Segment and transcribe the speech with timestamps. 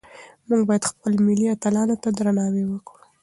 [0.47, 3.03] موږ باید خپل ملي اتلانو ته درناوی وکړو.